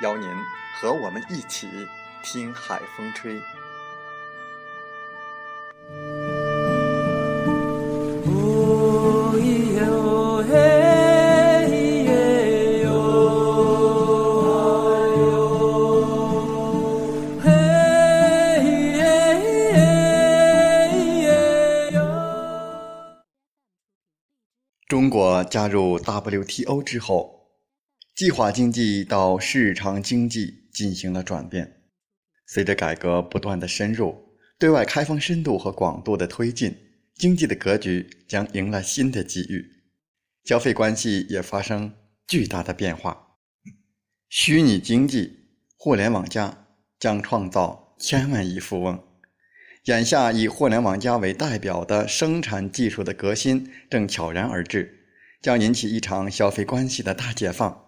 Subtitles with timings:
[0.00, 0.28] 邀您
[0.80, 1.68] 和我们一起
[2.22, 3.40] 听海风吹。
[24.86, 27.37] 中国加入 WTO 之后。
[28.18, 31.82] 计划经济到市场经济进行了转变，
[32.48, 36.76] 随着改革不断的深入，对外开放深度和广度的推进，
[37.14, 39.64] 经济的格局将迎来新的机遇，
[40.42, 41.94] 消费关系也发生
[42.26, 43.36] 巨大的变化。
[44.28, 46.66] 虚拟经济、互联网加
[46.98, 49.00] 将创造千万亿富翁。
[49.84, 55.06] 眼下以互联网加为代表的生产技术的革新正悄然而至，
[55.40, 57.84] 将引起一场消费关系的大解放。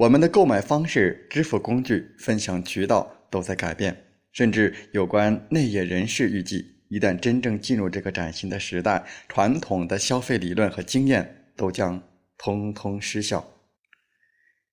[0.00, 3.94] 我们的购买方式、支付工具、分享渠道都在改变，
[4.32, 12.02] 甚至有关内业人士预计，一旦真正进入这个崭新的时代，传统的消费理论和经验都将
[12.38, 13.46] 通通失效，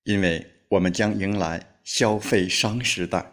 [0.04, 3.30] 因为我们将迎来消费商时代。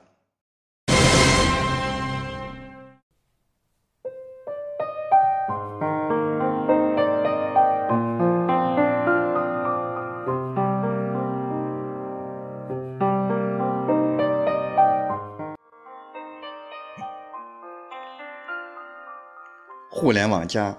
[20.06, 20.78] 互联网加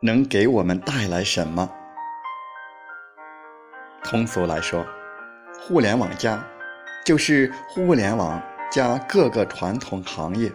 [0.00, 1.70] 能给我们带来什么？
[4.02, 4.86] 通俗来说，
[5.60, 6.42] 互联网加
[7.04, 10.50] 就是互联网加各个传统行业。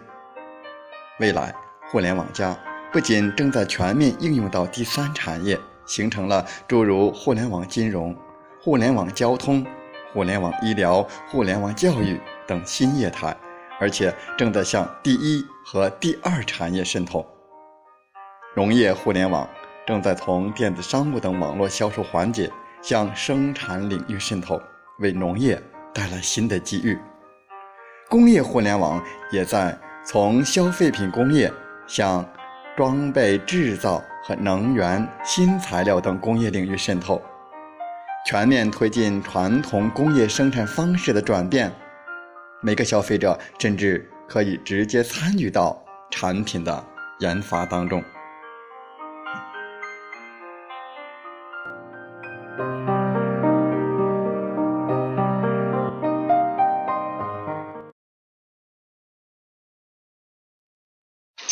[1.20, 1.54] 未来，
[1.92, 2.58] 互联网加
[2.92, 5.56] 不仅正在全面应用到第三产业，
[5.86, 8.18] 形成了诸如互联网金融、
[8.60, 9.64] 互联网交通、
[10.12, 13.38] 互联网医疗、互联网教育等新业态，
[13.80, 17.24] 而且正在向第一和第二产业渗透。
[18.56, 19.50] 农业互联网
[19.84, 22.48] 正在从电子商务等网络销售环节
[22.84, 24.62] 向生产领域渗透，
[25.00, 25.60] 为农业
[25.92, 26.96] 带来新的机遇。
[28.10, 29.76] 工业互联网也在
[30.06, 31.52] 从消费品工业
[31.88, 32.24] 向
[32.78, 37.20] 装备制造和能源、新材料等工业领域渗透，
[38.28, 41.74] 全面推进传统工业生产方式的转变。
[42.62, 46.84] 每个消费者甚至可以直接参与到产品的
[47.18, 48.04] 研发当中。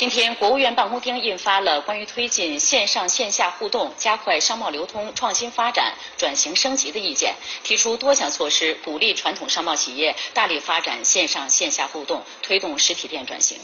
[0.01, 13.59] 今天，国务院办公厅印发了关于推进线上线下互动、加快商贸流通、创新发展、转型升级的意见，提出多项措施，鼓励传统商贸企业大力发展线上线下互动，推动实体店转型。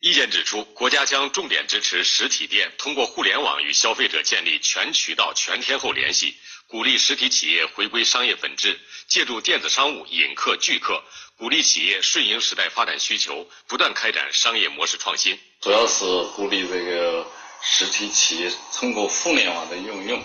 [0.00, 6.34] 意见指出，国家将重点支持实体店通过互联网与消费者建立全渠道、全天候联系，
[6.66, 11.04] 鼓励实体企业回归商业本质，借助电子商务引客聚客。
[11.38, 15.38] 鼓励企业顺应时代发展需求，不断开展商业模式创新。
[15.60, 16.04] 主要是
[16.34, 17.26] 鼓励这个
[17.62, 20.24] 实体企业通过互联网的应用，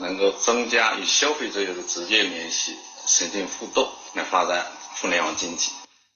[0.00, 2.76] 能够增加与消费者的直接联系、
[3.06, 4.66] 实地互动，来发展
[4.96, 5.70] 互联网经济。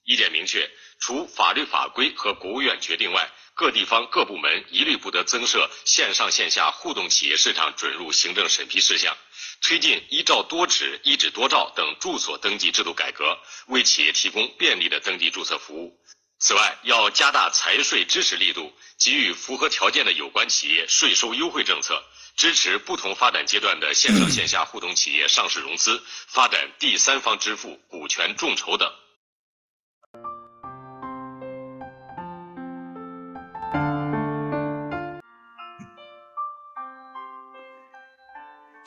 [0.05, 0.69] 意见明确，
[0.99, 9.17] 除法律法规和国务院决定外，各地方各部门一律不得增设线上线下互动企业市场准入行政审批事项。
[9.63, 15.97] 推进一照多指、一指多照等住所登记制度改革，为企业提供便利的登记注册服务。
[16.41, 22.03] 此外，要加大财税支持力度，给予符合条件的有关企业税收优惠政策，
[22.37, 28.93] 支持不同发展阶段的线上线下互动企业上市融资，发展第三方支付、股权众筹等。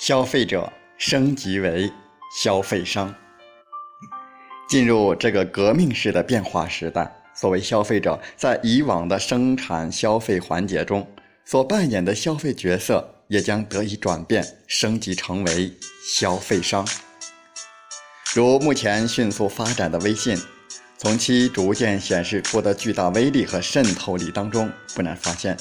[0.06, 1.92] 消费者升级为
[2.40, 3.12] 消费商，
[4.70, 7.12] 进入这个革命式的变化时代。
[7.34, 11.12] 作为消费者，在以往的生产消费环节中
[11.44, 15.74] 所扮演的消费角色，也将得以转变，升级成为
[16.08, 16.88] 消费商。
[18.36, 20.38] 如目前迅速发展的微信，
[21.00, 25.58] 从其逐渐显示出的巨大威力和渗透力当中，不难发现，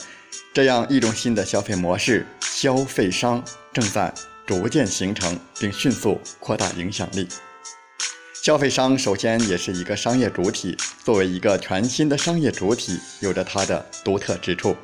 [0.53, 3.43] 这样一种新的消费模式——消费商，
[3.73, 4.13] 正在。
[4.47, 7.29] 逐渐形成并迅速扩大影响力。
[8.43, 14.77] 消费商首先也是一个商业主体，作为一个全新的商业主体，有着它的独特之处：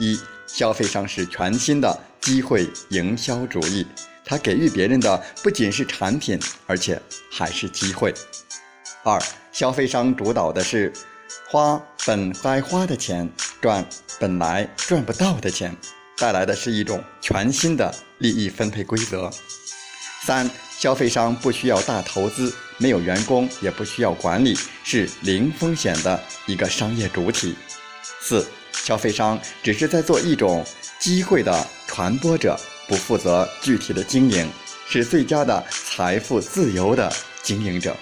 [0.00, 3.86] 一、消费商是全新的机会营销主义，
[4.24, 6.36] 它给予别人的不仅是产品，
[6.66, 7.00] 而且
[7.30, 8.12] 还是机会；
[9.04, 9.22] 二、
[9.52, 10.92] 消费商主导的是
[11.48, 13.86] 花本该花的钱，赚
[14.18, 15.76] 本来赚不到的钱。
[16.20, 19.30] 带来的是一种全新的利益分配规则。
[20.26, 27.56] 三、消费商不需要大投资，没有员工，也不需要管理，是零风险的一个商业主体。
[28.20, 30.62] 四、消费商只是在做一种
[30.98, 32.54] 机会的传播者，
[32.86, 34.46] 不负责具体的经营，
[34.86, 37.10] 是最佳的财富自由的
[37.42, 37.96] 经营者。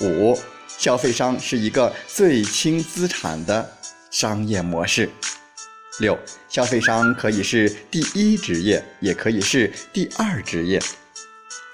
[0.00, 0.38] 五、
[0.68, 3.76] 消费商是一个最轻资产的
[4.12, 5.10] 商业模式。
[6.00, 6.18] 六，
[6.48, 10.82] 消费商可以是第一职业，也可以是第二职业。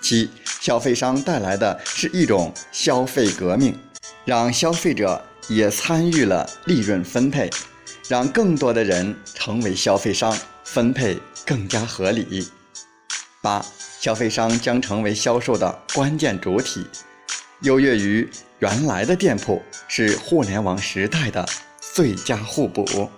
[0.02, 0.30] 七，
[0.60, 3.78] 消费商带来的是一种消费革命，
[4.26, 7.48] 让消费者也参与了利润分配，
[8.08, 12.46] 让更多的人成为消费商，分配更加合理。
[13.40, 13.64] 八，
[14.00, 16.86] 消费商将成为销售的关键主体，
[17.62, 18.28] 优越于
[18.58, 21.46] 原来的店铺，是互联网时代的
[21.94, 23.10] 最佳互补。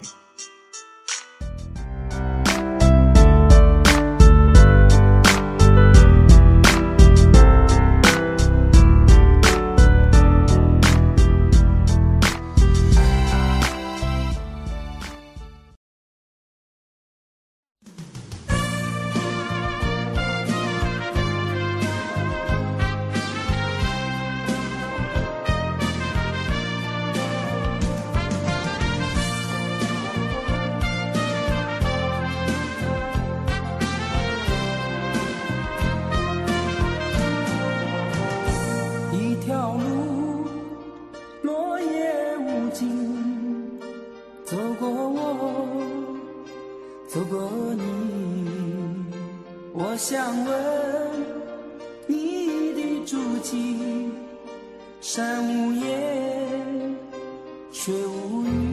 [50.05, 50.53] 想问
[52.09, 54.11] 你的足迹，
[55.01, 56.97] 山无言，
[57.71, 58.72] 水无语。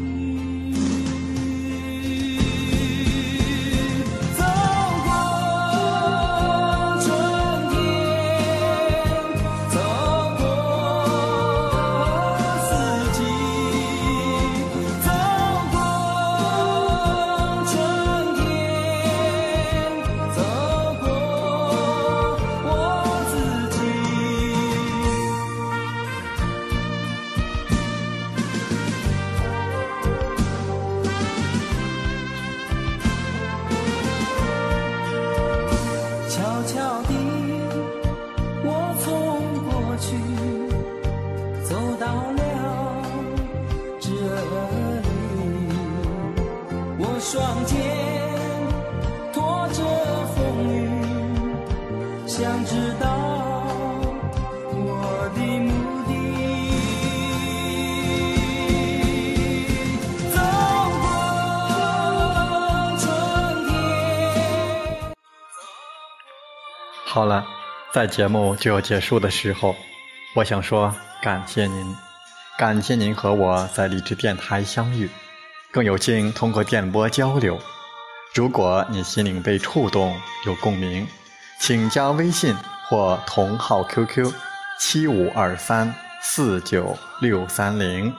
[67.20, 67.46] 好了，
[67.92, 69.76] 在节目就要结束的时候，
[70.36, 71.94] 我想说感谢您，
[72.58, 75.10] 感谢您和我在励志电台相遇。
[75.70, 77.60] 更有幸通过电波交流。
[78.34, 81.06] 如果你心灵被触动，有共鸣，
[81.60, 82.56] 请加微信
[82.88, 84.34] 或同号 QQ：
[84.80, 88.16] 七五二三四九六三零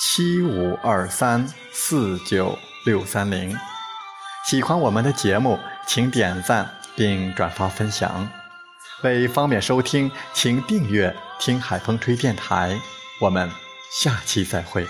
[0.00, 3.56] 七五二三四九六三零。
[4.44, 8.28] 喜欢我们的节目，请点赞并转发分享。
[9.02, 12.78] 为方便收听，请订阅“听海风吹电台”。
[13.20, 13.50] 我们
[13.90, 14.86] 下期再会。